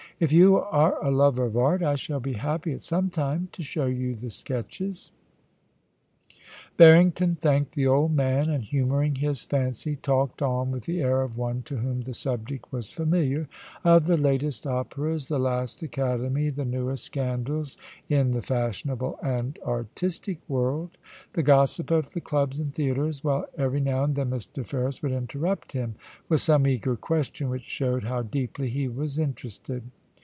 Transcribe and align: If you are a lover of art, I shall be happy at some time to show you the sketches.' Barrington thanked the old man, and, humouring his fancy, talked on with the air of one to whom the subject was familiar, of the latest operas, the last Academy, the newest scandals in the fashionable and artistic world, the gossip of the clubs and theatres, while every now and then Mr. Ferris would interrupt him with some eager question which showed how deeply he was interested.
If 0.21 0.31
you 0.31 0.57
are 0.57 1.03
a 1.03 1.09
lover 1.09 1.45
of 1.45 1.57
art, 1.57 1.81
I 1.81 1.95
shall 1.95 2.19
be 2.19 2.33
happy 2.33 2.73
at 2.73 2.83
some 2.83 3.09
time 3.09 3.49
to 3.53 3.63
show 3.63 3.87
you 3.87 4.13
the 4.13 4.29
sketches.' 4.29 5.11
Barrington 6.77 7.33
thanked 7.35 7.71
the 7.73 7.87
old 7.87 8.15
man, 8.15 8.47
and, 8.47 8.63
humouring 8.63 9.15
his 9.15 9.43
fancy, 9.43 9.95
talked 9.95 10.43
on 10.43 10.69
with 10.69 10.83
the 10.83 11.01
air 11.01 11.23
of 11.23 11.39
one 11.39 11.63
to 11.63 11.77
whom 11.77 12.01
the 12.01 12.13
subject 12.13 12.71
was 12.71 12.91
familiar, 12.91 13.49
of 13.83 14.05
the 14.05 14.15
latest 14.15 14.67
operas, 14.67 15.27
the 15.27 15.39
last 15.39 15.81
Academy, 15.81 16.51
the 16.51 16.65
newest 16.65 17.03
scandals 17.03 17.75
in 18.07 18.29
the 18.29 18.43
fashionable 18.43 19.17
and 19.23 19.57
artistic 19.65 20.37
world, 20.47 20.99
the 21.33 21.41
gossip 21.41 21.89
of 21.89 22.11
the 22.13 22.21
clubs 22.21 22.59
and 22.59 22.75
theatres, 22.75 23.23
while 23.23 23.47
every 23.57 23.81
now 23.81 24.03
and 24.03 24.13
then 24.13 24.29
Mr. 24.29 24.63
Ferris 24.63 25.01
would 25.01 25.13
interrupt 25.13 25.71
him 25.71 25.95
with 26.29 26.41
some 26.41 26.67
eager 26.67 26.95
question 26.95 27.49
which 27.49 27.63
showed 27.63 28.03
how 28.03 28.21
deeply 28.21 28.69
he 28.69 28.87
was 28.87 29.17
interested. 29.17 29.81